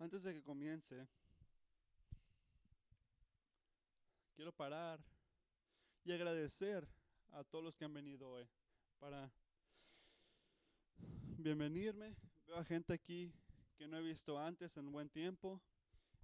[0.00, 1.06] Antes de que comience,
[4.34, 4.98] quiero parar
[6.04, 6.88] y agradecer
[7.32, 8.48] a todos los que han venido hoy
[8.98, 9.30] para
[11.36, 12.16] bienvenirme.
[12.46, 13.30] Veo a gente aquí
[13.76, 15.60] que no he visto antes en buen tiempo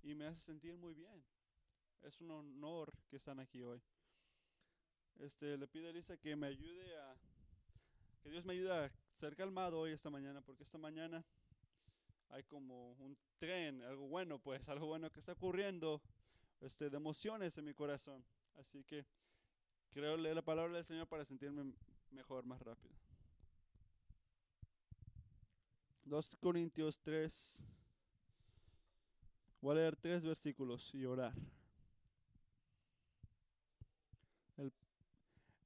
[0.02, 1.22] y me hace sentir muy bien.
[2.00, 3.82] Es un honor que están aquí hoy.
[5.16, 7.14] Este, le pido a Elisa que me ayude a,
[8.22, 8.90] que Dios me ayude a
[9.20, 11.22] ser calmado hoy esta mañana, porque esta mañana
[12.30, 16.00] hay como un tren, algo bueno, pues, algo bueno que está ocurriendo,
[16.60, 18.24] este, de emociones en mi corazón.
[18.56, 19.04] Así que
[19.92, 21.72] quiero leer la palabra del Señor para sentirme
[22.10, 22.94] mejor, más rápido.
[26.04, 27.62] 2 Corintios 3.
[29.60, 31.34] Voy a leer tres versículos y orar.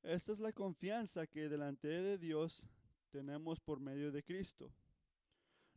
[0.02, 2.66] Esta es la confianza que delante de Dios
[3.10, 4.72] tenemos por medio de Cristo.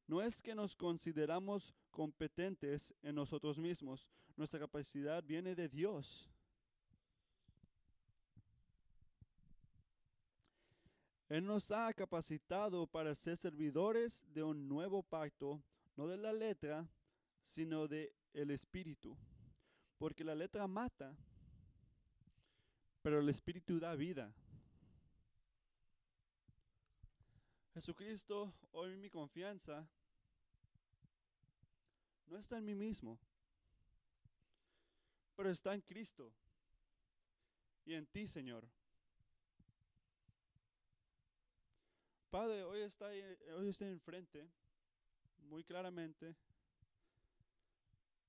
[0.07, 4.09] No es que nos consideramos competentes en nosotros mismos.
[4.35, 6.29] Nuestra capacidad viene de Dios.
[11.29, 15.63] Él nos ha capacitado para ser servidores de un nuevo pacto,
[15.95, 16.87] no de la letra,
[17.41, 19.17] sino de el espíritu.
[19.97, 21.15] Porque la letra mata,
[23.01, 24.33] pero el espíritu da vida.
[27.73, 29.87] Jesucristo, hoy mi confianza
[32.27, 33.19] no está en mí mismo,
[35.35, 36.31] pero está en Cristo
[37.83, 38.67] y en ti, Señor.
[42.29, 44.47] Padre, hoy está ahí- hoy estoy enfrente,
[45.37, 46.35] muy claramente,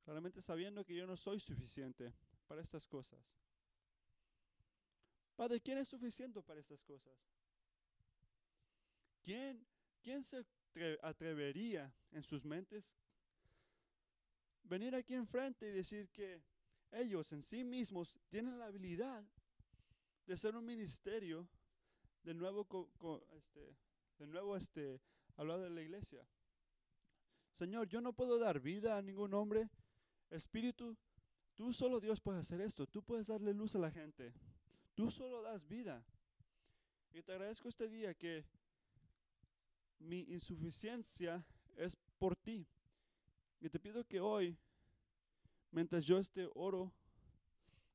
[0.05, 2.15] claramente sabiendo que yo no soy suficiente
[2.47, 3.21] para estas cosas.
[5.37, 7.34] Padre, ¿quién es suficiente para estas cosas?
[9.25, 9.67] ¿Quién,
[10.03, 12.95] quién se atre- atrevería en sus mentes
[14.65, 16.43] venir aquí enfrente y decir que
[16.93, 19.25] ellos en sí mismos tienen la habilidad
[20.27, 21.49] de ser un ministerio
[22.23, 23.77] de nuevo, co- co- este,
[24.19, 25.01] de nuevo este,
[25.37, 26.27] hablar de la iglesia?
[27.55, 29.71] Señor, yo no puedo dar vida a ningún hombre.
[30.31, 30.97] Espíritu,
[31.55, 32.87] tú solo Dios puedes hacer esto.
[32.87, 34.35] Tú puedes darle luz a la gente.
[34.95, 36.05] Tú solo das vida.
[37.13, 38.45] Y te agradezco este día que
[40.05, 41.45] mi insuficiencia
[41.77, 42.67] es por ti.
[43.61, 44.57] Y te pido que hoy,
[45.71, 46.93] mientras yo esté oro,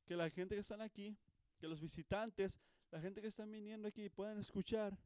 [0.06, 1.16] que la gente que están aquí,
[1.60, 2.60] que los visitantes,
[2.92, 4.98] la gente que están viniendo aquí puedan escuchar.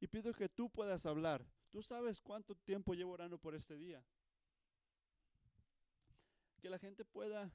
[0.00, 1.44] Y pido que tú puedas hablar.
[1.70, 4.02] Tú sabes cuánto tiempo llevo orando por este día.
[6.60, 7.52] Que la gente pueda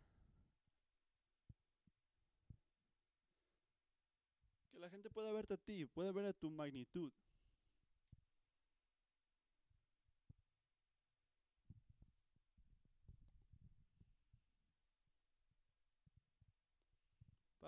[4.72, 7.12] que la gente pueda verte a ti, pueda ver a tu magnitud.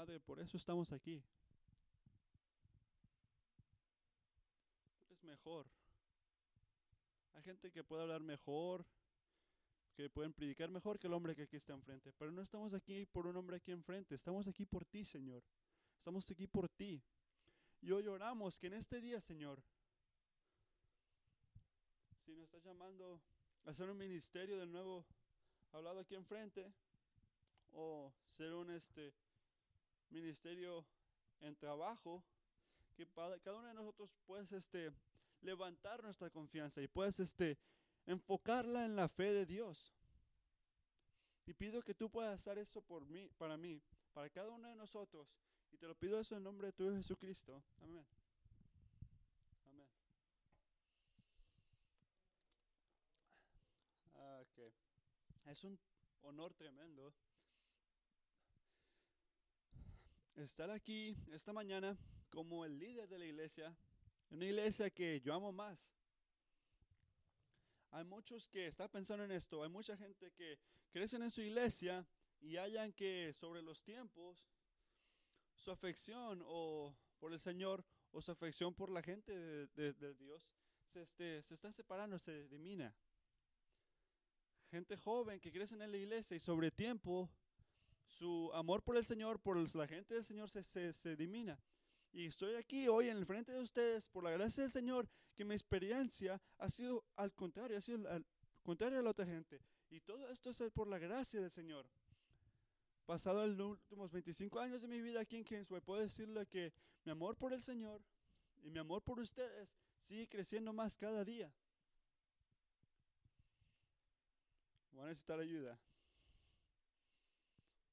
[0.04, 1.24] Por eso estamos aquí.
[5.00, 5.66] Tú eres mejor.
[7.34, 8.86] Hay gente que puede hablar mejor,
[9.96, 12.12] que pueden predicar mejor que el hombre que aquí está enfrente.
[12.12, 15.42] Pero no estamos aquí por un hombre aquí enfrente, estamos aquí por ti, Señor.
[15.96, 17.02] Estamos aquí por ti.
[17.82, 19.64] Y hoy oramos que en este día, Señor,
[22.26, 23.22] si nos estás llamando
[23.66, 25.06] a hacer un ministerio de nuevo,
[25.72, 26.74] hablado aquí enfrente,
[27.72, 29.14] o ser un este
[30.14, 30.86] ministerio
[31.40, 32.24] en trabajo,
[32.96, 34.92] que pa- cada uno de nosotros puedes este
[35.42, 37.58] levantar nuestra confianza y puedes este
[38.06, 39.94] enfocarla en la fe de Dios.
[41.46, 43.82] Y pido que tú puedas hacer eso por mí, para mí,
[44.14, 45.28] para cada uno de nosotros.
[45.72, 47.62] Y te lo pido eso en nombre de tu Jesucristo.
[47.82, 48.06] Amén.
[49.68, 49.88] Amén.
[54.16, 54.74] Ah, ok.
[55.48, 55.78] Es un
[56.22, 57.14] honor tremendo
[60.36, 61.98] estar aquí esta mañana
[62.30, 63.76] como el líder de la iglesia,
[64.30, 65.80] una iglesia que yo amo más.
[67.92, 70.58] Hay muchos que están pensando en esto, hay mucha gente que
[70.92, 72.08] crecen en su iglesia
[72.42, 74.48] y hallan que sobre los tiempos
[75.56, 79.32] su afección o por el Señor o su afección por la gente
[79.68, 80.50] de, Dios
[80.92, 82.94] se, este, se están separando, se dimina.
[84.72, 87.30] Gente joven que crece en la iglesia y sobre tiempo
[88.14, 91.60] su amor por el Señor, por la gente del Señor se, se, se dimina.
[92.12, 95.44] Y estoy aquí hoy en el frente de ustedes por la gracia del Señor, que
[95.44, 98.26] mi experiencia ha sido al contrario, ha sido al
[98.62, 99.60] contrario a la otra gente.
[99.90, 101.88] Y todo esto es por la gracia del Señor.
[103.06, 106.72] Pasado los últimos 25 años de mi vida aquí en Kingsway, puedo decirle que
[107.04, 108.02] mi amor por el Señor
[108.62, 109.70] y mi amor por ustedes
[110.08, 111.54] sigue creciendo más cada día.
[114.94, 115.78] necesitar ayuda.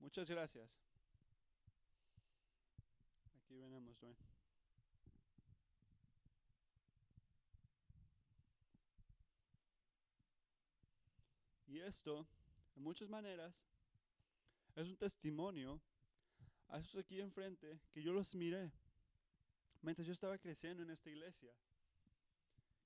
[0.01, 0.81] Muchas gracias.
[3.37, 4.17] Aquí venimos, Dwayne.
[11.67, 12.27] Y esto,
[12.75, 13.69] en muchas maneras,
[14.75, 15.81] es un testimonio
[16.69, 18.73] a esos aquí enfrente que yo los miré
[19.83, 21.53] mientras yo estaba creciendo en esta iglesia.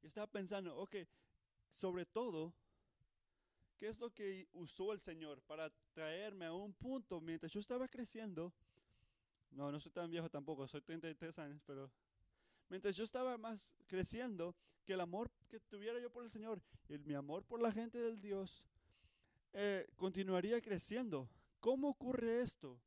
[0.03, 0.97] Y estaba pensando, ok,
[1.73, 2.53] sobre todo,
[3.76, 7.88] ¿qué es lo que usó el Señor para traerme a un punto mientras yo estaba
[7.88, 8.53] creciendo?
[9.50, 11.91] No, no soy tan viejo tampoco, soy 33 años, pero
[12.69, 14.55] mientras yo estaba más creciendo,
[14.85, 17.99] que el amor que tuviera yo por el Señor y mi amor por la gente
[17.99, 18.65] del Dios
[19.53, 21.29] eh, continuaría creciendo.
[21.61, 22.79] ¿Cómo ocurre esto?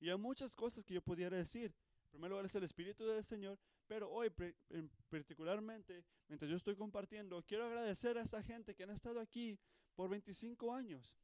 [0.00, 1.72] Y hay muchas cosas que yo pudiera decir.
[2.04, 4.30] En primer lugar es el Espíritu del Señor, pero hoy
[5.08, 9.58] particularmente, mientras yo estoy compartiendo, quiero agradecer a esa gente que han estado aquí
[9.94, 11.16] por 25 años.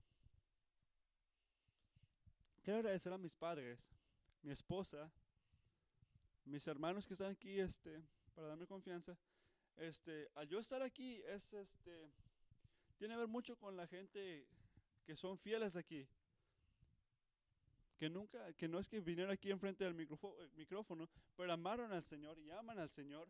[2.62, 3.91] Quiero agradecer a mis padres,
[4.43, 5.12] mi esposa,
[6.44, 8.03] mis hermanos que están aquí, este,
[8.35, 9.19] para darme confianza.
[9.76, 12.12] Este, al yo estar aquí es, este,
[12.99, 14.47] tiene que ver mucho con la gente
[15.05, 16.06] que son fieles aquí.
[18.02, 22.37] Que nunca, que no es que vinieron aquí enfrente del micrófono, pero amaron al Señor
[22.37, 23.28] y aman al Señor.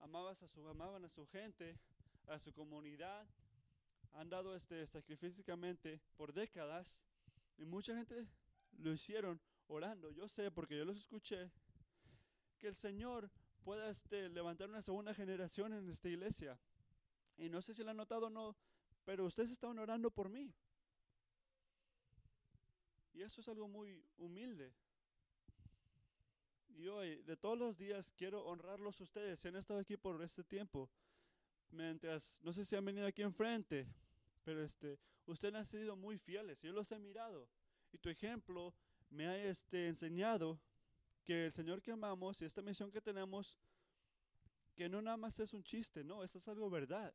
[0.00, 1.78] Amabas a su, amaban a su gente,
[2.26, 3.26] a su comunidad.
[4.14, 6.98] Han dado este sacrificadamente por décadas.
[7.58, 8.26] Y mucha gente
[8.78, 10.10] lo hicieron orando.
[10.12, 11.50] Yo sé, porque yo los escuché,
[12.58, 13.30] que el Señor
[13.64, 16.58] pueda este, levantar una segunda generación en esta iglesia.
[17.36, 18.56] Y no sé si lo han notado o no,
[19.04, 20.54] pero ustedes estaban orando por mí.
[23.14, 24.72] Y eso es algo muy humilde.
[26.76, 29.38] Y hoy, de todos los días, quiero honrarlos a ustedes.
[29.38, 30.90] Si han estado aquí por este tiempo,
[31.70, 33.86] mientras, no sé si han venido aquí enfrente,
[34.42, 36.60] pero este, ustedes han sido muy fieles.
[36.60, 37.48] Yo los he mirado.
[37.92, 38.74] Y tu ejemplo
[39.10, 40.58] me ha este, enseñado
[41.22, 43.56] que el Señor que amamos y esta misión que tenemos,
[44.74, 47.14] que no nada más es un chiste, no, esto es algo verdad.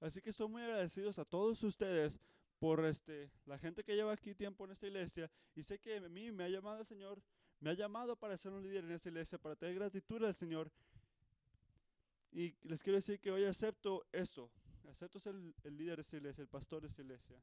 [0.00, 2.18] Así que estoy muy agradecidos a todos ustedes
[2.58, 6.08] por este, la gente que lleva aquí tiempo en esta iglesia y sé que a
[6.08, 7.22] mí me ha llamado el Señor,
[7.60, 10.70] me ha llamado para ser un líder en esta iglesia, para tener gratitud al Señor.
[12.32, 14.50] Y les quiero decir que hoy acepto eso,
[14.90, 17.40] acepto ser el, líder de esta iglesia, el pastor de esta iglesia.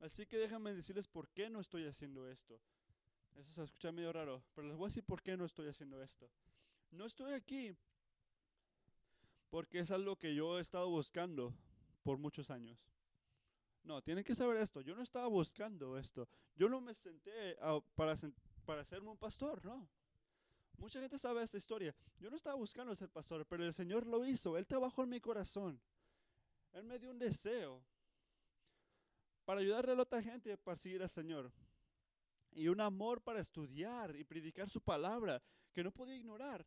[0.00, 2.60] Así que déjenme decirles por qué no estoy haciendo esto.
[3.36, 6.02] Eso se escucha medio raro, pero les voy a decir por qué no estoy haciendo
[6.02, 6.30] esto.
[6.90, 7.74] No estoy aquí
[9.48, 11.54] porque es algo que yo he estado buscando
[12.02, 12.78] por muchos años.
[13.84, 14.80] No, tienen que saber esto.
[14.80, 16.28] Yo no estaba buscando esto.
[16.54, 17.56] Yo no me senté
[17.94, 18.16] para,
[18.64, 19.88] para serme un pastor, no.
[20.78, 21.94] Mucha gente sabe esta historia.
[22.18, 24.56] Yo no estaba buscando ser pastor, pero el Señor lo hizo.
[24.56, 25.80] Él trabajó en mi corazón.
[26.72, 27.84] Él me dio un deseo
[29.44, 31.52] para ayudarle a la otra gente a seguir al Señor.
[32.52, 35.42] Y un amor para estudiar y predicar su palabra
[35.72, 36.66] que no podía ignorar.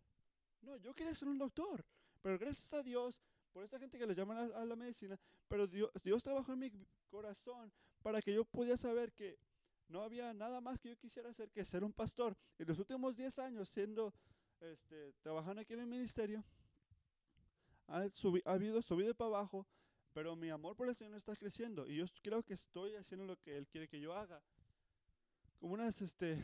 [0.62, 1.86] No, yo quería ser un doctor.
[2.22, 3.22] Pero gracias a Dios,
[3.56, 5.18] por esa gente que le llaman a, la medicina,
[5.48, 6.72] pero Dios, Dios trabajó en mi
[7.08, 7.72] corazón
[8.04, 9.40] para que yo pudiera saber que
[9.88, 12.36] no había nada más que yo quisiera hacer que ser un pastor.
[12.60, 14.14] En los últimos 10 años, siendo,
[14.60, 16.44] este, trabajando aquí en el ministerio,
[17.88, 19.66] ha, ha habido subido para abajo,
[20.12, 23.38] pero mi amor por el Señor está creciendo y yo creo que estoy haciendo lo
[23.38, 24.44] que Él quiere que yo haga.
[25.60, 26.44] Como una este,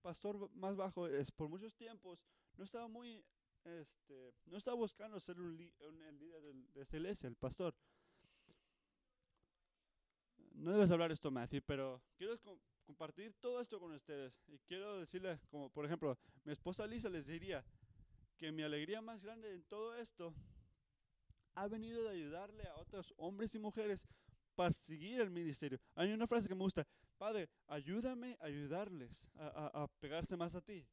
[0.00, 2.24] pastor más bajo, es, por muchos tiempos
[2.56, 3.24] no estaba muy
[3.64, 6.42] este, no está buscando ser un, líder
[6.74, 7.74] de esta iglesia, el pastor.
[10.52, 12.38] No debes hablar esto, Matthew, pero quiero
[12.84, 14.42] compartir todo esto con ustedes.
[14.48, 17.64] Y quiero decirles, como por ejemplo, mi esposa Lisa les diría
[18.36, 20.34] que mi alegría más grande en todo esto
[21.54, 24.06] ha venido de ayudarle a otros hombres y mujeres
[24.54, 25.78] para seguir el ministerio.
[25.94, 26.86] Hay una frase que me gusta,
[27.16, 30.86] Padre, ayúdame a ayudarles a pegarse más a ti.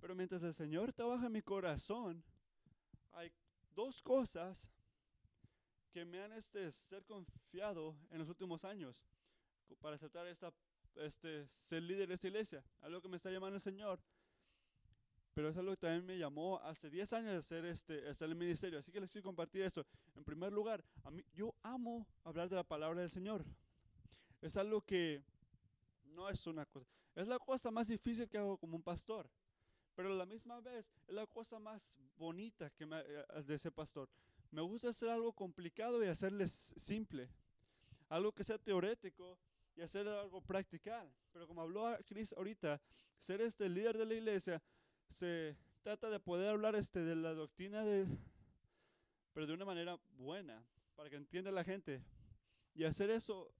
[0.00, 2.22] Pero mientras el Señor trabaja en mi corazón,
[3.12, 3.32] hay
[3.74, 4.70] dos cosas
[5.90, 9.04] que me han este, ser confiado en los últimos años
[9.80, 10.52] para aceptar esta,
[10.96, 12.64] este, ser líder de esta iglesia.
[12.80, 14.00] Algo que me está llamando el Señor.
[15.34, 18.32] Pero es algo que también me llamó hace 10 años de hacer este, estar en
[18.32, 18.78] el ministerio.
[18.78, 19.86] Así que les quiero compartir esto.
[20.16, 23.44] En primer lugar, a mí, yo amo hablar de la palabra del Señor.
[24.40, 25.22] Es algo que
[26.04, 26.90] no es una cosa.
[27.14, 29.30] Es la cosa más difícil que hago como un pastor.
[29.98, 33.72] Pero a la misma vez es la cosa más bonita que me, eh, de ese
[33.72, 34.08] pastor.
[34.52, 37.28] Me gusta hacer algo complicado y hacerles simple.
[38.08, 39.36] Algo que sea teórico
[39.74, 41.12] y hacer algo practical.
[41.32, 42.80] Pero como habló Chris ahorita,
[43.18, 44.62] ser este líder de la iglesia
[45.08, 48.06] se trata de poder hablar este de la doctrina de
[49.32, 50.64] pero de una manera buena,
[50.94, 52.04] para que entienda la gente.
[52.72, 53.52] Y hacer eso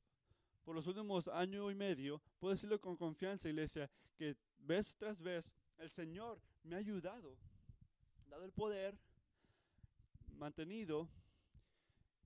[0.63, 5.53] por los últimos año y medio, puedo decirlo con confianza, iglesia, que vez tras vez
[5.79, 7.37] el Señor me ha ayudado,
[8.29, 8.99] dado el poder,
[10.37, 11.09] mantenido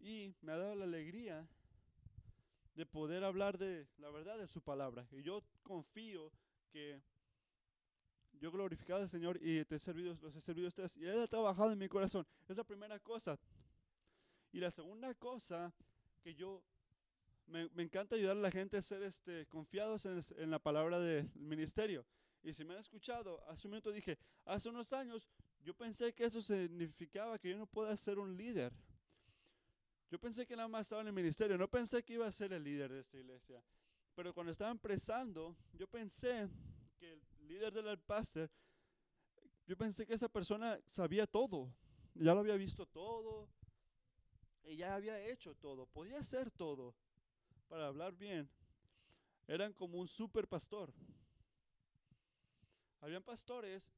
[0.00, 1.46] y me ha dado la alegría
[2.74, 5.06] de poder hablar de la verdad de su palabra.
[5.12, 6.32] Y yo confío
[6.70, 7.02] que
[8.40, 11.20] yo glorificado al Señor y te he servido, los he servido a ustedes y Él
[11.20, 12.26] ha trabajado en mi corazón.
[12.48, 13.38] Es la primera cosa.
[14.52, 15.72] Y la segunda cosa
[16.22, 16.62] que yo
[17.46, 22.04] me, encanta ayudar a la gente a ser este, confiados en, la palabra del ministerio.
[22.42, 25.28] Y si me han escuchado, hace un minuto dije, hace unos años
[25.62, 28.72] yo pensé que eso significaba que yo no pueda ser un líder.
[30.10, 32.52] Yo pensé que nada más estaba en el ministerio, no pensé que iba a ser
[32.52, 33.62] el líder de esta iglesia.
[34.14, 36.48] Pero cuando estaba empezando, yo pensé
[36.98, 38.50] que el líder del pastor,
[39.66, 41.72] yo pensé que esa persona sabía todo,
[42.14, 43.48] ya lo había visto todo,
[44.64, 46.94] y ya había hecho todo, podía hacer todo
[47.68, 48.48] para hablar bien.
[49.46, 50.92] Eran como un super pastor.
[53.02, 53.92] Habían pastores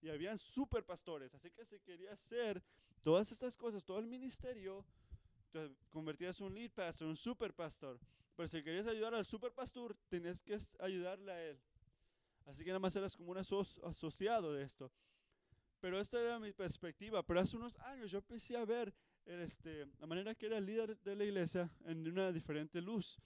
[0.00, 1.32] y habían super pastores.
[1.34, 2.62] Así que si quería hacer
[3.02, 4.84] todas estas cosas, todo el ministerio,
[5.52, 8.00] te convertías en un lead pastor, un super pastor.
[8.34, 11.60] Pero si querías ayudar al super pastor, tenías que ayudarle a él.
[12.46, 14.90] Así que nada más eras como un asociado de esto.
[15.80, 17.22] Pero esta era mi perspectiva.
[17.22, 18.92] Pero hace unos años yo empecé a ver
[19.26, 23.18] este, la manera que era el líder de la iglesia en una diferente luz.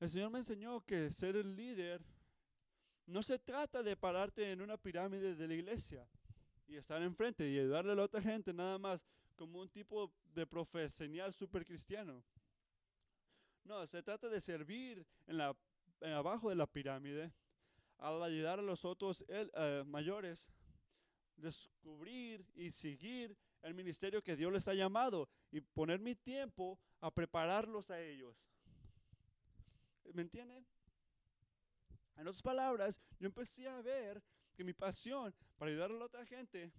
[0.00, 2.04] El Señor me enseñó que ser el líder
[3.06, 6.06] no se trata de pararte en una pirámide de la iglesia
[6.66, 9.06] y estar enfrente y ayudarle a la otra gente nada más
[9.36, 12.22] como un tipo de profesional super cristiano.
[13.64, 15.56] No, se trata de servir en la,
[16.00, 17.32] en abajo de la pirámide
[17.98, 20.52] al ayudar a los otros eh, mayores,
[21.36, 27.10] descubrir y seguir el ministerio que Dios les ha llamado y poner mi tiempo a
[27.10, 28.36] prepararlos a ellos.
[30.12, 30.66] ¿Me entienden?
[32.16, 34.22] En otras palabras, yo empecé a ver
[34.54, 36.72] que mi pasión para ayudar a la otra gente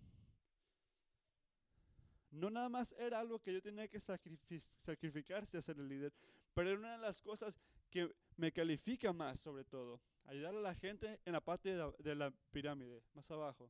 [2.31, 6.13] no nada más era algo que yo tenía que sacrificarse a ser el líder,
[6.53, 10.75] pero era una de las cosas que me califica más sobre todo ayudar a la
[10.75, 13.69] gente en la parte de la, pirámide, más abajo.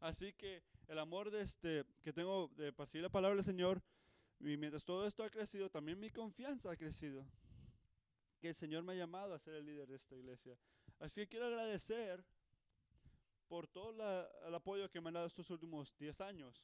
[0.00, 3.82] Así que el amor de este, que tengo de percibir la palabra del Señor,
[4.40, 7.24] y mientras todo esto ha crecido, también mi confianza ha crecido.
[8.44, 10.54] Que el Señor me ha llamado a ser el líder de esta iglesia.
[10.98, 12.22] Así que quiero agradecer
[13.48, 13.90] por todo
[14.46, 16.62] el apoyo que me han dado estos últimos 10 años.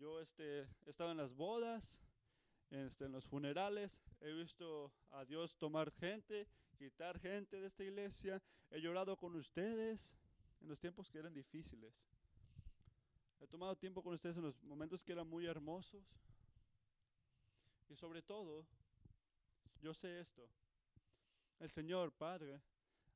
[0.00, 2.02] Yo este, he estado en las bodas,
[2.70, 8.42] este, en los funerales, he visto a Dios tomar gente quitar gente de esta iglesia.
[8.72, 10.18] He llorado con ustedes
[10.60, 12.08] en los tiempos que eran difíciles.
[13.38, 16.02] He tomado tiempo con ustedes en los momentos que eran muy hermosos.
[17.88, 18.66] Y sobre todo,
[19.82, 20.48] yo sé esto.
[21.58, 22.62] El Señor Padre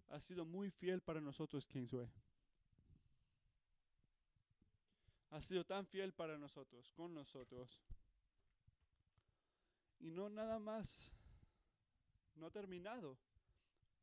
[0.09, 2.11] ha sido muy fiel para nosotros, Kingsway.
[5.31, 7.81] Ha sido tan fiel para nosotros, con nosotros.
[10.01, 11.13] Y no nada más,
[12.35, 13.17] no ha terminado.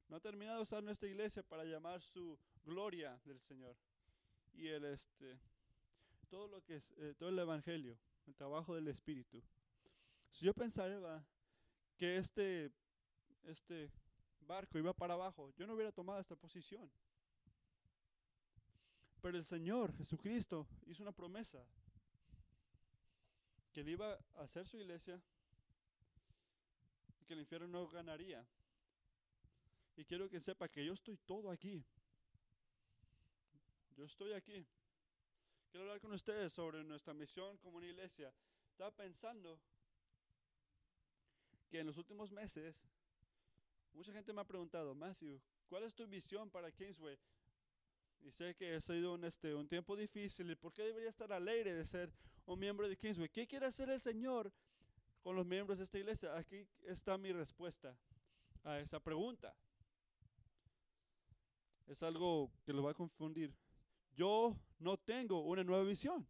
[0.07, 3.75] No ha terminado usar nuestra iglesia para llamar su gloria del Señor.
[4.53, 5.39] Y el este
[6.29, 9.41] todo lo que es eh, todo el evangelio, el trabajo del espíritu.
[10.31, 11.23] Si yo pensara
[11.97, 12.71] que este
[13.45, 13.91] este
[14.41, 16.89] barco iba para abajo, yo no hubiera tomado esta posición.
[19.21, 21.63] Pero el Señor Jesucristo hizo una promesa
[23.71, 25.19] que él iba a hacer su iglesia
[27.19, 28.45] y que el infierno no ganaría.
[29.95, 31.83] Y quiero que sepa que yo estoy todo aquí.
[33.95, 34.65] Yo estoy aquí.
[35.71, 38.33] Quiero hablar con ustedes sobre nuestra misión como una iglesia.
[38.71, 39.59] Estaba pensando
[41.73, 42.85] que en los últimos meses
[43.93, 47.17] mucha gente me ha preguntado, Matthew, ¿cuál es tu visión para Kingsway?
[48.21, 50.51] Y sé que ha sido un, este, un tiempo difícil.
[50.51, 52.13] ¿Y por qué debería estar alegre de ser
[52.45, 53.27] un miembro de Kingsway?
[53.27, 54.53] ¿Qué quiere hacer el Señor
[55.23, 56.37] con los miembros de esta iglesia?
[56.37, 57.97] Aquí está mi respuesta
[58.63, 59.55] a esa pregunta
[61.87, 63.53] es algo que lo va a confundir.
[64.15, 66.27] Yo no tengo una nueva visión.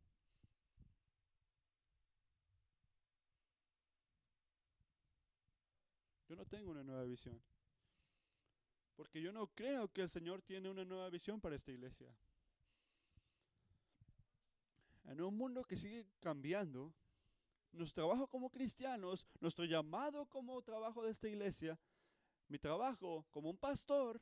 [6.33, 7.39] Yo no tengo una nueva visión.
[8.95, 12.11] Porque yo no creo que el Señor tiene una nueva visión para esta iglesia.
[15.03, 16.91] En un mundo que sigue cambiando,
[17.71, 21.79] nuestro trabajo como cristianos, nuestro llamado como trabajo de esta iglesia,
[22.47, 24.19] mi trabajo como un pastor,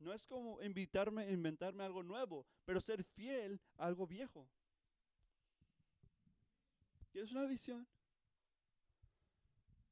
[0.00, 4.50] no es como invitarme, inventarme algo nuevo, pero ser fiel a algo viejo.
[7.12, 7.86] ¿Quieres una visión?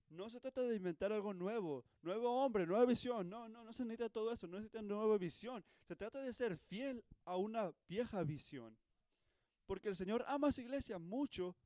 [0.09, 3.29] No se trata de inventar algo nuevo, nuevo hombre, nueva visión.
[3.29, 5.65] No, no, no se necesita todo eso, no se necesita nueva visión.
[5.85, 8.77] Se trata de ser fiel a una vieja visión.
[9.67, 11.57] Porque el Señor ama a su iglesia mucho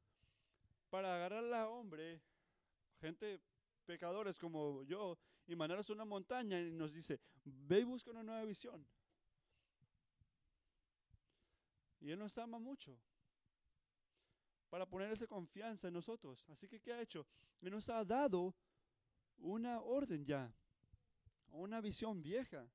[0.89, 2.23] para agarrar a hombre,
[3.01, 3.41] gente
[3.85, 8.23] pecadores como yo, y mandarnos a una montaña y nos dice, ve y busca una
[8.23, 8.87] nueva visión.
[12.01, 12.99] Y Él nos ama mucho
[14.71, 16.47] para poner esa confianza en nosotros.
[16.49, 17.27] Así que, ¿qué ha hecho?
[17.61, 18.55] Él nos ha dado
[19.39, 20.51] una orden ya,
[21.49, 22.67] una visión vieja.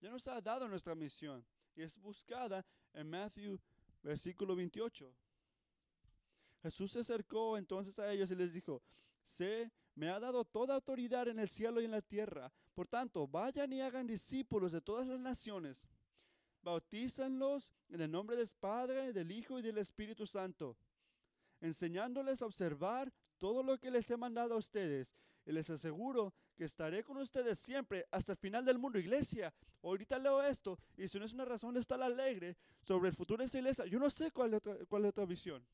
[0.00, 3.58] Ya nos ha dado nuestra misión y es buscada en Matthew
[4.02, 5.14] versículo 28.
[6.62, 8.82] Jesús se acercó entonces a ellos y les dijo,
[9.24, 12.52] se me ha dado toda autoridad en el cielo y en la tierra.
[12.74, 15.86] Por tanto, vayan y hagan discípulos de todas las naciones.
[16.62, 20.76] Bautízanlos en el nombre del Padre, del Hijo y del Espíritu Santo
[21.62, 25.16] enseñándoles a observar todo lo que les he mandado a ustedes.
[25.46, 28.98] Y les aseguro que estaré con ustedes siempre hasta el final del mundo.
[28.98, 29.52] Iglesia,
[29.82, 33.38] ahorita leo esto y si no es una razón de estar alegre sobre el futuro
[33.38, 35.64] de esta iglesia, yo no sé cuál es otra, cuál es otra visión.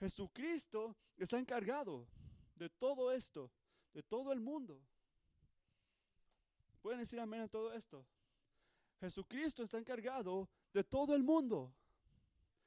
[0.00, 2.06] Jesucristo está encargado
[2.54, 3.50] de todo esto,
[3.92, 4.80] de todo el mundo.
[6.80, 8.06] ¿Pueden decir amén a todo esto?
[9.00, 11.72] Jesucristo está encargado de todo el mundo.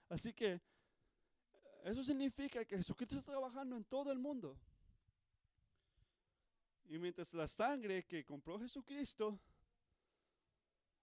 [0.10, 0.62] Así que
[1.84, 4.58] eso significa que Jesucristo está trabajando en todo el mundo.
[6.86, 9.40] Y mientras la sangre que compró Jesucristo,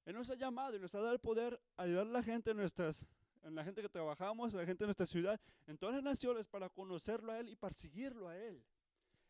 [0.05, 2.51] Él nos ha llamado y nos ha dado el poder a ayudar a la gente
[2.51, 3.07] en nuestras,
[3.43, 6.47] en la gente que trabajamos, a la gente de nuestra ciudad, en todas las naciones
[6.47, 8.63] para conocerlo a Él y perseguirlo a Él.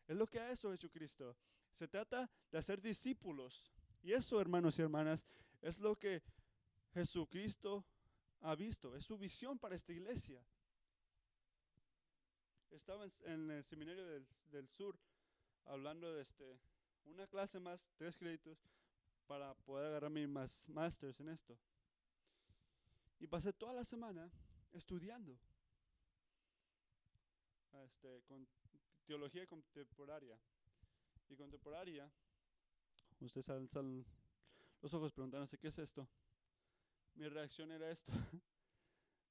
[0.07, 1.35] Es lo que ha hecho Jesucristo.
[1.73, 3.71] Se trata de hacer discípulos.
[4.01, 5.25] Y eso, hermanos y hermanas,
[5.61, 6.21] es lo que
[6.93, 7.85] Jesucristo
[8.41, 8.95] ha visto.
[8.95, 10.43] Es su visión para esta iglesia.
[12.71, 14.97] Estaba en, el seminario del, sur
[15.65, 16.59] hablando de este,
[17.05, 18.57] una clase más, tres créditos,
[19.27, 21.57] para poder agarrar mi más masters en esto.
[23.19, 24.31] Y pasé toda la semana
[24.71, 25.37] estudiando
[27.73, 28.47] este, con
[29.05, 30.39] teología contemporánea.
[31.29, 32.11] Y contemporánea,
[33.19, 33.69] ustedes salen
[34.81, 36.07] los ojos preguntándose, ¿qué es esto?
[37.15, 38.11] Mi reacción era esto.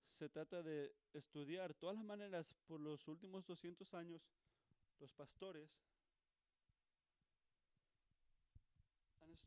[0.08, 4.22] se trata de estudiar todas las maneras por los últimos 200 años
[4.98, 5.70] los pastores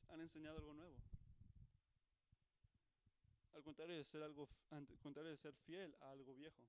[0.09, 0.95] han, enseñado algo nuevo.
[3.53, 6.61] Al contrario de ser algo, al contrario de ser fiel a algo viejo.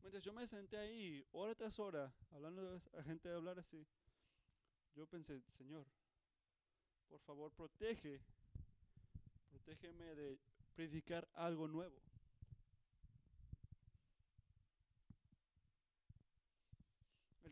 [0.00, 3.86] Mientras yo me senté ahí hora tras hora hablando a gente de hablar así,
[4.94, 5.86] yo pensé, Señor,
[7.08, 8.20] por favor protege,
[9.48, 10.38] protégeme de
[10.74, 12.13] predicar algo nuevo.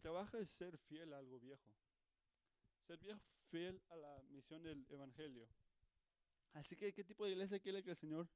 [0.03, 1.71] Trabajo es ser fiel a algo viejo.
[2.81, 2.99] Ser
[3.49, 5.49] fiel a la misión del Evangelio.
[6.55, 8.29] Así que, ¿qué tipo de iglesia quiere que el Señor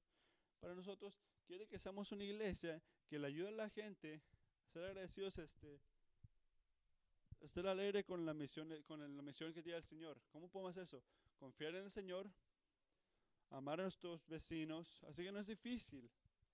[0.60, 1.20] para nosotros?
[1.44, 4.22] Quiere que seamos una iglesia que le ayude a la gente
[4.64, 5.80] a ser agradecidos, este,
[7.40, 10.20] estar alegre con la misión, con la misión que tiene el Señor.
[10.30, 11.02] ¿Cómo podemos hacer eso?
[11.38, 12.30] Confiar en el Señor,
[13.50, 15.04] amar a nuestros vecinos.
[15.04, 16.08] Así que no es difícil,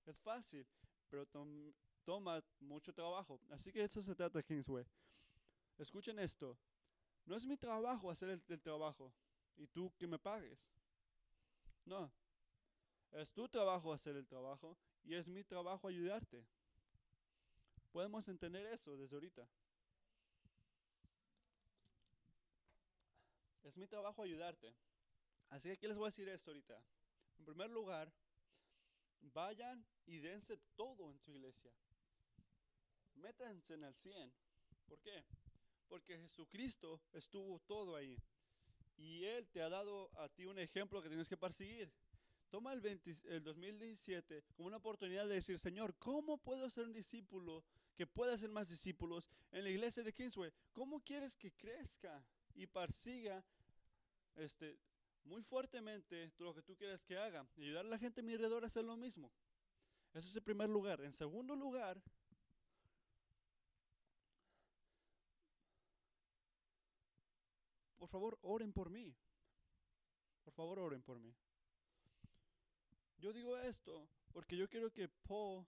[0.07, 0.67] es fácil,
[1.09, 1.27] pero
[2.05, 3.41] toma mucho trabajo.
[3.51, 4.85] Así que eso se trata Kingsway.
[5.79, 6.59] Escuchen esto.
[7.25, 9.13] No es mi trabajo hacer el, trabajo
[9.57, 10.73] y tú que me pagues.
[11.85, 12.13] No.
[13.13, 16.45] Es tu trabajo hacer el trabajo y es mi trabajo ayudarte.
[17.93, 19.49] Podemos entender eso desde ahorita.
[23.63, 24.75] Es mi trabajo ayudarte.
[25.51, 26.83] Así que aquí les voy a decir esto ahorita.
[27.39, 28.13] En primer lugar,
[29.21, 31.73] vayan y dense todo en su iglesia
[33.23, 34.33] métanse en el 100.
[34.89, 35.25] ¿Por qué?
[35.93, 38.17] Porque Jesucristo estuvo todo ahí.
[38.97, 41.93] Y Él te ha dado a ti un ejemplo que tienes que perseguir.
[42.49, 47.63] Toma el, el 2017 como una oportunidad de decir, Señor, ¿cómo puedo ser un discípulo
[47.95, 50.51] que pueda ser más discípulos en la iglesia de Kingsway?
[50.73, 52.25] ¿Cómo quieres que crezca
[52.55, 53.45] y persiga
[54.37, 54.79] este,
[55.25, 57.47] muy fuertemente lo que tú quieres que haga?
[57.55, 59.31] Y ayudar a la gente a mi alrededor a hacer lo mismo.
[60.15, 61.03] Ese es el primer lugar.
[61.03, 62.03] En segundo lugar,
[68.13, 69.15] favor, oren por mí.
[70.45, 71.35] Por favor, oren por mí.
[73.19, 75.65] Yo digo esto porque yo quiero que Paul,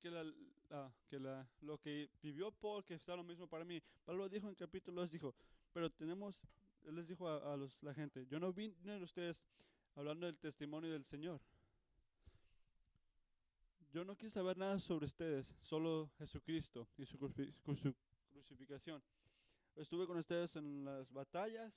[0.00, 0.10] que,
[1.08, 1.18] que
[1.60, 5.10] lo que vivió Paul, que está lo mismo para mí, Pablo dijo en capítulo 2,
[5.10, 5.34] dijo,
[5.72, 6.40] pero tenemos,
[6.84, 9.42] él les dijo a, los, la gente, yo no vine a ustedes
[9.94, 11.40] hablando del testimonio del Señor.
[13.92, 17.16] yo no quise saber nada sobre ustedes, solo Jesucristo y su,
[17.76, 17.94] su
[18.34, 19.00] crucificación.
[19.76, 21.72] Estuve con ustedes en las batallas,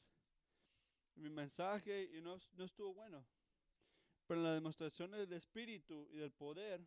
[1.15, 3.23] mi mensaje y no, no estuvo bueno.
[4.25, 6.85] Pero en la demostración del Espíritu y del poder,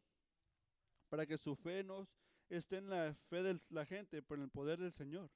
[1.09, 2.09] para que su fe no
[2.48, 5.30] esté en la fe de la gente, pero en el poder del Señor.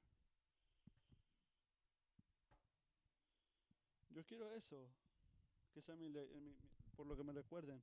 [4.09, 4.89] Yo quiero eso,
[5.73, 6.09] que sea mi,
[6.95, 7.81] por lo que me recuerden.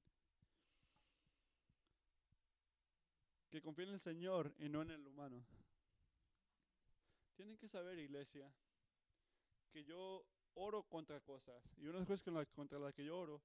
[3.51, 5.45] Que confíen en el Señor y no en el humano.
[7.35, 8.53] Tienen que saber, iglesia,
[9.71, 11.63] que yo oro contra cosas.
[11.79, 13.41] Y una de las cosas contra las que yo oro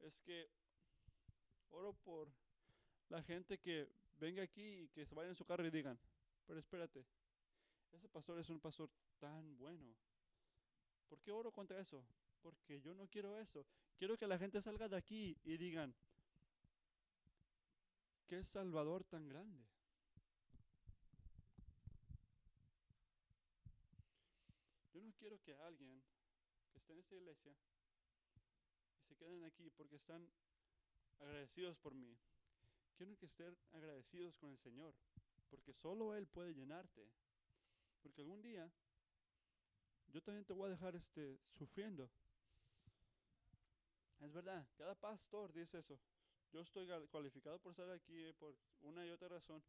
[0.00, 0.48] es que
[1.70, 2.32] oro por
[3.08, 5.98] la gente que venga aquí y que se vaya en su carro y digan,
[6.46, 7.04] pero espérate,
[7.92, 9.94] ese pastor es un pastor tan bueno.
[11.08, 12.04] ¿Por qué oro contra eso?
[12.40, 13.66] Porque yo no quiero eso.
[13.98, 15.94] Quiero que la gente salga de aquí y digan,
[18.26, 19.66] qué Salvador tan grande.
[24.94, 26.02] Yo no quiero que alguien
[26.72, 27.54] que esté en esta iglesia
[28.98, 30.26] y se queden aquí porque están
[31.18, 32.16] agradecidos por mí.
[32.96, 34.94] Quiero que estén agradecidos con el Señor,
[35.50, 37.06] porque solo Él puede llenarte.
[38.02, 38.72] Porque algún día
[40.06, 42.10] yo también te voy a dejar este, sufriendo.
[44.20, 46.00] Es verdad, cada pastor dice eso.
[46.50, 49.62] Yo estoy cualificado por estar aquí eh, por una y otra razón.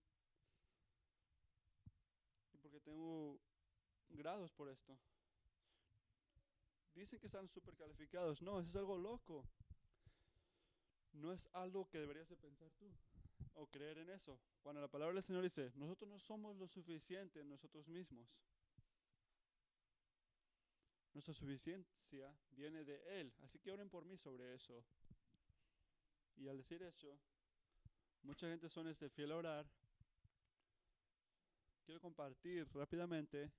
[2.54, 3.40] Y porque tengo
[4.10, 4.98] grados por esto.
[6.94, 8.42] Dicen que están súper calificados.
[8.42, 9.46] No, eso es algo loco.
[11.14, 12.92] No es algo que deberías de pensar tú
[13.56, 14.40] o creer en eso.
[14.62, 18.28] Cuando la palabra del Señor dice, nosotros no somos lo suficiente nosotros mismos.
[21.14, 23.34] Nuestra suficiencia viene de Él.
[23.42, 24.84] Así que oren por mí sobre eso.
[26.38, 27.20] Y al decir eso,
[28.24, 29.70] mucha gente son este fiel a orar.
[31.84, 33.52] Quiero compartir rápidamente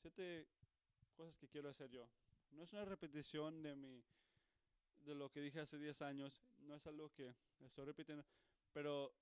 [0.00, 0.48] siete
[1.14, 2.08] cosas que quiero hacer yo.
[2.52, 4.04] No es una repetición de mi
[5.00, 8.24] de lo que dije hace 10 años, no es algo que estoy repitiendo,
[8.72, 9.14] pero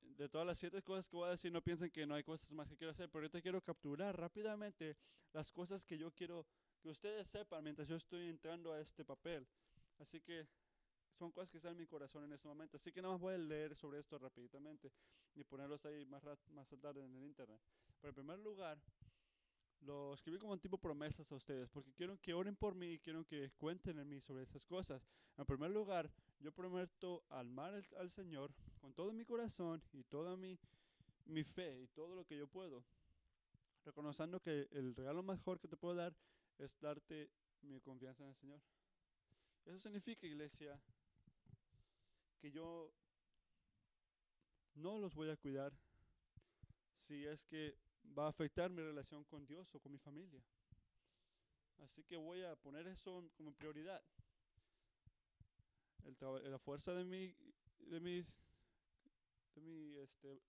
[0.00, 2.50] de todas las siete cosas que voy a decir, no piensen que no hay cosas
[2.52, 4.96] más que quiero hacer, pero ahorita quiero capturar rápidamente
[5.32, 6.46] las cosas que yo quiero
[6.80, 9.46] que ustedes sepan mientras yo estoy entrando a este papel.
[9.98, 10.46] Así que
[11.14, 12.76] son cosas que están en mi corazón en este momento.
[12.76, 14.92] Así que nada más voy a leer sobre esto rápidamente
[15.34, 17.60] y ponerlos ahí más, más tarde en el internet.
[18.00, 18.80] Pero en primer lugar,
[19.80, 22.98] lo escribí como un tipo promesas a ustedes, porque quiero que oren por mí y
[22.98, 25.06] quiero que cuenten en mí sobre esas cosas.
[25.36, 30.58] En primer lugar, yo prometo amar al, Señor con todo mi corazón y toda mi,
[31.26, 32.84] mi fe y todo lo que yo puedo,
[33.84, 36.14] reconociendo que el regalo mejor que te puedo dar
[36.58, 37.30] es darte
[37.62, 38.60] mi confianza en el Señor.
[39.64, 40.80] Eso significa, iglesia,
[42.44, 42.92] que yo
[44.74, 45.72] no los voy a cuidar
[46.94, 47.74] si es que
[48.18, 50.44] va a afectar mi relación con Dios o con mi familia.
[51.78, 54.04] Así que voy a poner eso como prioridad.
[56.20, 57.34] la fuerza de mi,
[57.78, 58.26] de mis,
[59.54, 60.42] de mi este,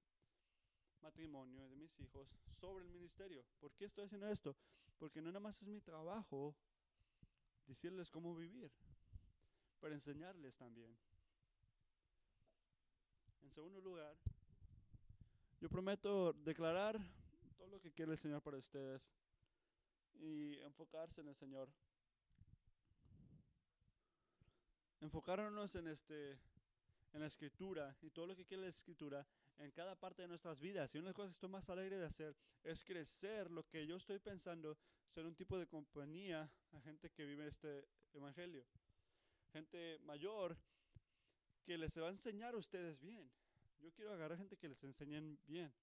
[1.00, 2.28] matrimonio de mis hijos
[2.60, 3.46] sobre el ministerio.
[3.62, 4.54] ¿Por qué estoy haciendo esto?
[4.98, 6.58] Porque no nada más es mi trabajo
[7.68, 8.70] decirles cómo vivir,
[9.80, 10.94] pero enseñarles también.
[13.46, 14.18] En segundo lugar,
[15.62, 17.00] yo prometo declarar
[17.56, 19.08] todo lo que quiere el Señor para ustedes
[20.16, 21.70] y enfocarse en el Señor.
[25.00, 26.40] Enfocarnos en este
[27.14, 29.26] en la escritura y todo lo que quiere la escritura
[29.60, 30.94] en cada parte de nuestras vidas.
[30.94, 33.86] Y una de las cosas que estoy más alegre de hacer es crecer lo que
[33.86, 34.76] yo estoy pensando
[35.08, 38.66] ser un tipo de compañía a gente que vive este evangelio.
[39.54, 40.58] Gente mayor
[41.66, 43.30] que les va a enseñar a ustedes bien.
[43.80, 45.74] Yo quiero agarrar gente que les enseñen bien.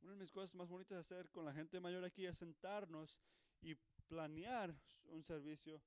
[0.00, 3.18] Una de mis cosas más bonitas de hacer con la gente mayor aquí es sentarnos
[3.60, 3.74] y
[4.08, 4.74] planear
[5.06, 5.82] un servicio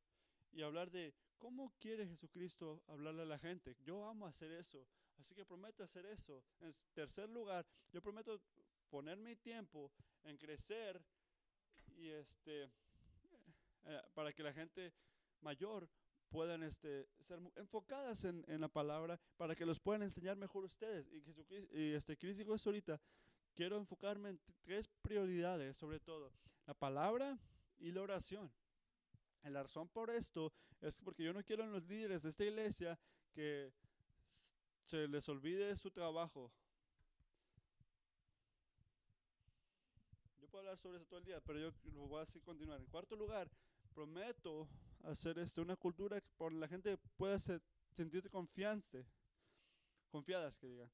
[0.51, 3.75] y hablar de cómo quiere Jesucristo hablarle a la gente.
[3.83, 4.85] Yo amo hacer eso,
[5.17, 6.43] así que prometo hacer eso.
[6.59, 8.41] En tercer lugar, yo prometo
[8.89, 9.91] poner mi tiempo
[10.23, 11.01] en crecer
[11.95, 12.69] y este
[13.85, 14.93] eh, para que la gente
[15.41, 15.89] mayor
[16.29, 21.07] puedan este, ser enfocadas en, en, la palabra para que los puedan enseñar mejor ustedes.
[21.11, 22.99] Y, Jesucristo, y este, Cristo dijo eso ahorita,
[23.55, 26.31] quiero enfocarme en tres prioridades, sobre todo,
[26.65, 27.37] la palabra
[27.79, 28.51] y la oración.
[29.43, 32.99] La razón por esto es porque yo no quiero en los líderes de esta iglesia
[33.33, 33.71] que
[34.85, 36.51] se les olvide su trabajo.
[40.39, 41.71] Yo puedo hablar sobre eso todo el día, pero yo
[42.07, 42.79] voy a así continuar.
[42.79, 43.49] En cuarto lugar,
[43.93, 44.67] prometo
[45.03, 48.99] hacer esto, una cultura por la gente pueda ser, sentirse confianza,
[50.09, 50.89] confiadas que diga,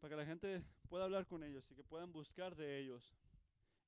[0.00, 3.14] para que la gente pueda hablar con ellos y que puedan buscar de ellos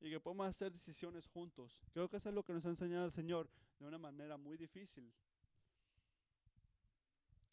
[0.00, 1.82] y que podamos hacer decisiones juntos.
[1.92, 4.56] Creo que eso es lo que nos ha enseñado el Señor de una manera muy
[4.56, 5.12] difícil.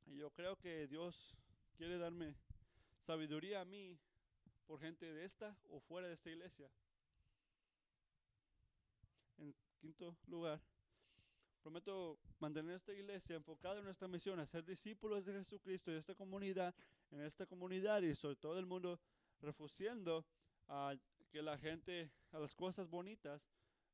[0.05, 1.35] Y yo creo que Dios
[1.75, 2.35] quiere darme
[3.05, 3.97] sabiduría a mí
[4.65, 6.69] por gente de esta o fuera de esta iglesia.
[9.37, 10.61] En quinto lugar,
[11.65, 16.13] prometo mantener esta iglesia enfocada en nuestra misión, a ser discípulos de Jesucristo y esta
[16.13, 16.75] comunidad,
[17.09, 18.99] en esta comunidad y sobre todo el mundo,
[19.41, 20.23] refugiando
[20.67, 20.93] a
[21.31, 23.49] que la gente, a las cosas bonitas,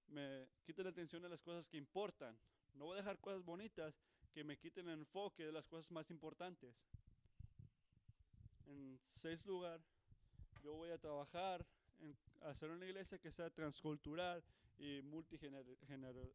[0.09, 2.37] me quiten la atención de las cosas que importan.
[2.73, 3.97] No voy a dejar cosas bonitas
[4.33, 6.89] que me quiten el enfoque de las cosas más importantes.
[8.65, 9.79] En seis lugar,
[10.61, 11.65] yo voy a trabajar
[12.01, 14.43] en hacer una iglesia que sea transcultural
[14.77, 16.33] y multigeneracional.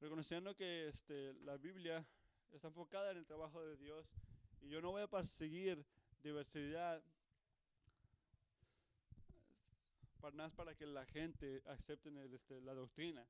[0.00, 2.06] Reconociendo que este, la Biblia
[2.52, 4.06] está enfocada en el trabajo de Dios
[4.60, 5.84] y yo no voy a perseguir
[6.22, 7.02] diversidad
[10.20, 13.26] para nada para que la gente acepte este, la doctrina.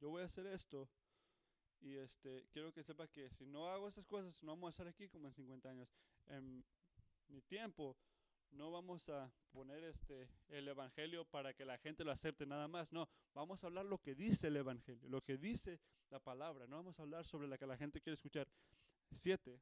[0.00, 0.88] Yo voy a hacer esto
[1.80, 4.88] y este, quiero que sepa que si no hago esas cosas, no vamos a estar
[4.88, 5.88] aquí como en 50 años.
[6.26, 6.64] En
[7.28, 7.96] mi tiempo,
[8.52, 12.92] no vamos a poner este, el evangelio para que la gente lo acepte nada más.
[12.92, 16.66] No, vamos a hablar lo que dice el evangelio, lo que dice la palabra.
[16.66, 18.48] No vamos a hablar sobre la que la gente quiere escuchar.
[19.12, 19.60] Siete,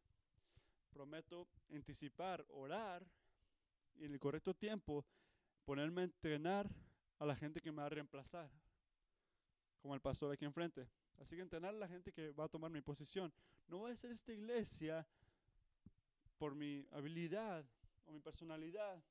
[0.92, 3.06] prometo anticipar, orar
[3.96, 5.04] y en el correcto tiempo
[5.64, 6.68] ponerme a entrenar
[7.18, 8.50] a la gente que me va a reemplazar,
[9.80, 10.88] como el pastor aquí enfrente.
[11.20, 13.32] Así que entrenar a la gente que va a tomar mi posición.
[13.66, 15.06] No voy a hacer esta iglesia
[16.38, 17.64] por mi habilidad
[18.08, 19.02] o mi personalidad.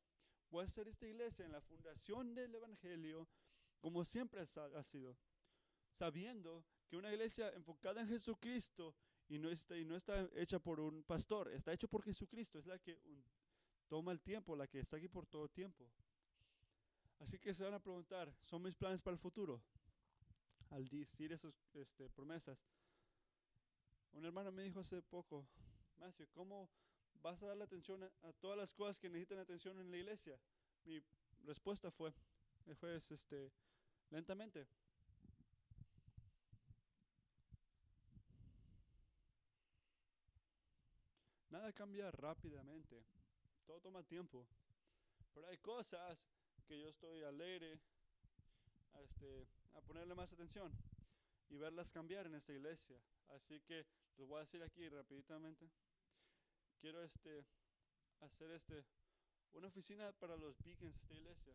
[0.50, 3.28] Voy a esta iglesia en la fundación del Evangelio
[3.80, 5.18] como siempre ha sido.
[5.92, 8.96] Sabiendo que una iglesia enfocada en Jesucristo
[9.30, 12.60] y no está, y no está hecha por un pastor, está hecha por Jesucristo.
[12.60, 13.00] Es la que
[13.88, 15.90] toma el tiempo, la que está aquí por todo tiempo.
[17.20, 19.62] Así que se van a preguntar, ¿son mis planes para el futuro?
[20.70, 22.60] Al decir esas este, promesas.
[24.12, 25.48] Un hermano me dijo hace poco,
[25.98, 26.70] Matthew, ¿cómo
[27.28, 30.40] vas a dar la atención a, todas las cosas que necesitan atención en la iglesia?
[30.86, 31.02] Mi
[31.44, 32.14] respuesta fue,
[32.76, 33.52] fue este,
[34.10, 34.66] lentamente.
[41.50, 43.04] Nada cambia rápidamente,
[43.66, 44.48] todo toma tiempo.
[45.34, 46.26] Pero hay cosas
[46.66, 47.78] que yo estoy alegre
[48.94, 50.72] a, este, a ponerle más atención
[51.50, 52.98] y verlas cambiar en esta iglesia.
[53.30, 53.86] Así que
[54.16, 55.70] les voy a decir aquí rapiditamente.
[56.80, 57.46] Quiero este,
[58.22, 58.86] hacer este,
[59.54, 61.54] una oficina para los beacons de esta iglesia.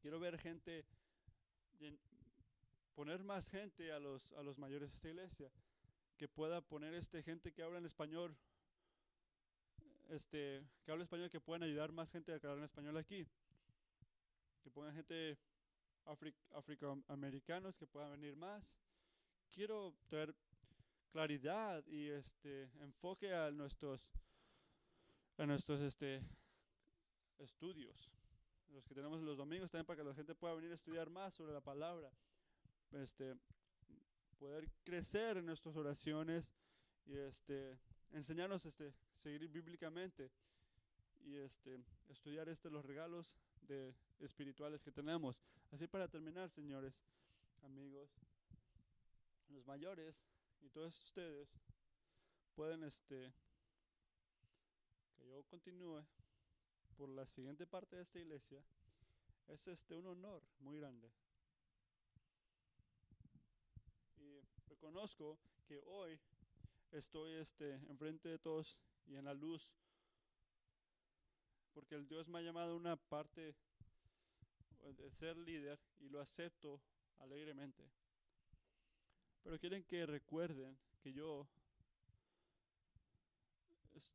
[0.00, 0.84] Quiero ver gente,
[2.94, 5.50] poner más gente a los, a los mayores de esta iglesia.
[6.16, 8.34] Que pueda poner este, gente que habla en español,
[10.08, 13.26] este, que habla español, que puedan ayudar más gente a hablar en español aquí
[14.66, 15.38] que pongan gente
[16.50, 18.76] afroamericanos que puedan venir más.
[19.52, 20.34] Quiero traer
[21.16, 24.12] claridad y este enfoque a nuestros
[25.38, 26.20] a nuestros este
[27.38, 28.10] estudios
[28.74, 31.32] los que tenemos los domingos también para que la gente pueda venir a estudiar más
[31.32, 32.12] sobre la palabra
[32.92, 33.34] este
[34.38, 36.52] poder crecer en nuestras oraciones
[37.06, 37.78] y este
[38.12, 40.30] enseñarnos este seguir bíblicamente
[41.24, 45.40] y este estudiar este los regalos de espirituales que tenemos.
[45.72, 46.94] Así para terminar, señores,
[47.62, 48.10] amigos,
[49.48, 50.14] los mayores
[50.60, 51.48] y todos ustedes
[52.54, 53.32] pueden este
[55.16, 56.04] que yo continúe
[56.96, 58.64] por la siguiente parte de esta iglesia
[59.48, 61.10] es este un honor muy grande.
[64.16, 66.18] Y reconozco que hoy
[66.92, 69.70] estoy este enfrente de todos y en la luz
[71.76, 73.54] porque el Dios me ha llamado una parte
[74.82, 76.80] de ser líder y lo acepto
[77.18, 77.86] alegremente.
[79.46, 81.46] Pero quieren que recuerden que yo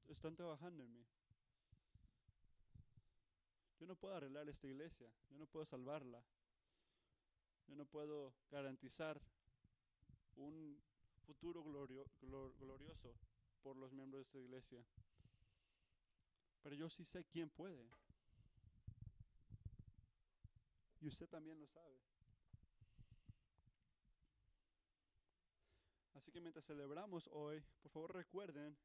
[0.10, 1.06] están trabajando en mí.
[3.80, 6.22] Yo no puedo arreglar esta iglesia, yo no puedo salvarla,
[7.66, 9.22] yo no puedo garantizar
[10.36, 10.78] un
[11.26, 13.16] futuro glorioso
[13.64, 14.84] por los miembros de esta iglesia.
[16.62, 17.90] Pero yo sí sé quién puede.
[21.00, 22.02] Y usted también lo sabe.
[26.22, 28.78] Así que mientras celebramos hoy, por favor recuerden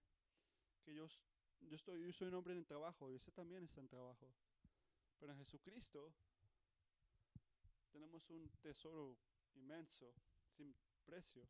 [0.83, 1.07] que yo,
[1.61, 4.33] yo, estoy, yo soy un hombre en trabajo y usted también está en trabajo.
[5.19, 6.15] Pero en Jesucristo
[7.93, 9.19] tenemos un tesoro
[9.55, 10.15] inmenso,
[10.57, 11.47] sin precio.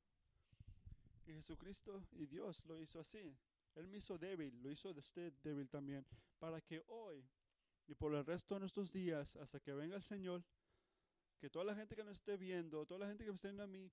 [1.25, 3.37] Y Jesucristo y Dios lo hizo así.
[3.77, 6.05] Él me hizo débil, lo hizo de usted débil también,
[6.41, 7.25] para que hoy
[7.87, 10.43] y por el resto de nuestros días, hasta que venga el Señor,
[11.39, 13.63] que toda la gente que nos esté viendo, toda la gente que me esté viendo
[13.63, 13.91] a mí,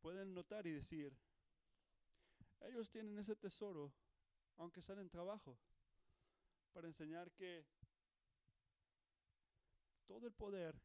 [0.00, 1.16] pueden notar y decir,
[2.60, 3.92] ellos tienen ese tesoro,
[4.56, 5.58] aunque están en trabajo,
[6.72, 7.64] para enseñar que
[10.06, 10.80] todo el poder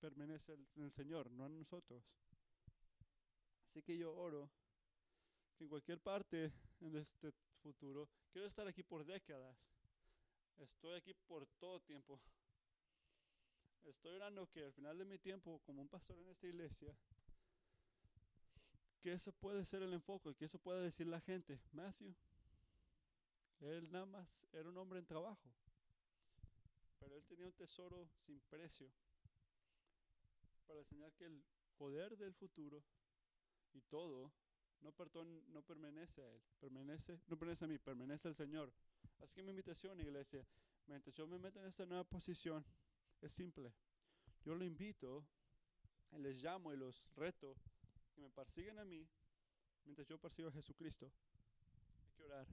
[0.00, 2.04] permanece en el Señor, no en nosotros.
[3.68, 4.50] Así que yo oro
[5.56, 9.56] que en cualquier parte en este futuro, quiero estar aquí por décadas.
[10.58, 12.20] Estoy aquí por todo tiempo.
[13.84, 16.94] Estoy orando que al final de mi tiempo, como un pastor en esta iglesia,
[19.02, 22.14] que eso puede ser el enfoque, que eso pueda decir la gente, Matthew,
[23.60, 25.52] él nada más era un hombre en trabajo,
[27.00, 28.88] pero él tenía un tesoro sin precio
[30.66, 31.42] para enseñar que el
[31.76, 32.82] poder del futuro
[33.72, 34.32] y todo
[34.80, 34.94] no,
[35.48, 38.72] no pertenece a él, permanece, no pertenece a mí, permanece al Señor.
[39.20, 40.46] Así que mi invitación, iglesia,
[40.86, 42.64] mientras yo me meto en esta nueva posición,
[43.20, 43.72] es simple.
[44.44, 45.24] Yo lo invito,
[46.18, 47.56] les llamo y los reto
[48.12, 49.06] que me persiguen a mí
[49.84, 51.10] mientras yo persigo a Jesucristo.
[52.04, 52.46] Hay que orar.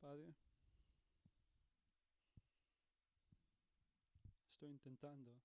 [0.00, 0.34] Padre,
[4.50, 5.38] estoy intentando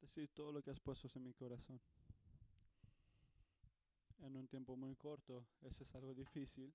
[0.00, 1.80] decir todo lo que has puesto en mi corazón.
[4.20, 6.72] En un tiempo muy corto, eso es algo difícil.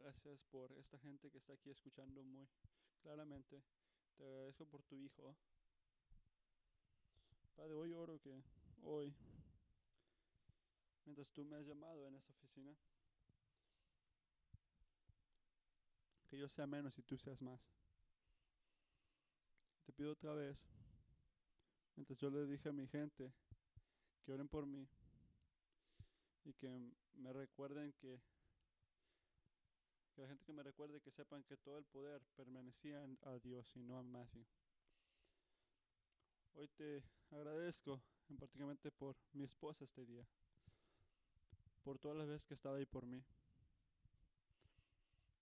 [0.00, 2.48] Gracias por esta gente que está aquí escuchando muy
[3.02, 3.62] claramente.
[4.16, 5.36] Te agradezco por tu hijo.
[7.54, 8.42] Padre, hoy oro que
[8.82, 9.14] hoy,
[11.04, 12.74] mientras tú me has llamado en esta oficina,
[16.28, 17.60] que yo sea menos y tú seas más.
[19.84, 20.64] Te pido otra vez,
[21.96, 23.32] mientras yo le dije a mi gente
[24.24, 24.88] que oren por mí
[26.44, 26.68] y que
[27.14, 28.20] me recuerden que,
[30.12, 33.74] que la gente que me recuerde que sepan que todo el poder permanecía a Dios
[33.76, 34.44] y no a Matthew.
[36.54, 40.26] Hoy te agradezco en prácticamente por mi esposa este día,
[41.82, 43.24] por todas las veces que estaba ahí por mí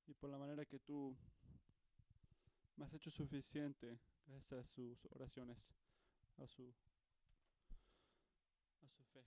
[0.06, 1.16] y por la manera que tú
[2.76, 5.74] me has hecho suficiente gracias a sus oraciones,
[6.38, 6.72] a su,
[8.82, 9.24] a su fe.